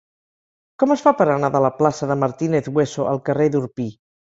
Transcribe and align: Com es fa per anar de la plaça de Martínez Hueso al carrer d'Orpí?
Com 0.83 0.93
es 0.95 1.03
fa 1.09 1.13
per 1.21 1.29
anar 1.35 1.53
de 1.57 1.63
la 1.67 1.73
plaça 1.83 2.11
de 2.15 2.19
Martínez 2.25 2.75
Hueso 2.77 3.11
al 3.15 3.27
carrer 3.33 3.53
d'Orpí? 3.59 3.93